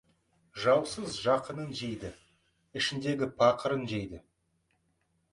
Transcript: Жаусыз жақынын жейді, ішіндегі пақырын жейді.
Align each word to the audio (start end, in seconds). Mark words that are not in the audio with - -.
Жаусыз 0.61 1.17
жақынын 1.25 1.67
жейді, 1.79 2.09
ішіндегі 2.81 3.27
пақырын 3.43 3.85
жейді. 3.93 4.23